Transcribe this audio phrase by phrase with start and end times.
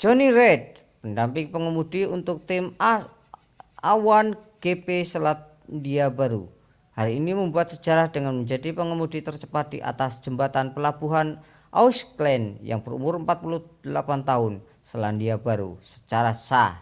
[0.00, 0.62] jonny reid
[1.00, 6.44] pendamping pengemudi untuk tim a1gp selandia baru
[6.96, 11.28] hari ini membuat sejarah dengan menjadi pengemudi tercepat di atas jembatan pelabuhan
[11.82, 13.88] auckland yang berumur 48
[14.30, 14.52] tahun
[14.90, 16.72] selandia baru secara sah